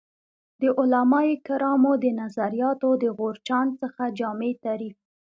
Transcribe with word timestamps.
د 0.61 0.63
علمای 0.79 1.29
کرامو 1.47 1.93
د 2.03 2.05
نظریاتو 2.21 2.89
د 3.03 3.05
غورچاڼ 3.17 3.65
څخه 3.81 4.03
جامع 4.19 4.51
تعریف 4.63 4.95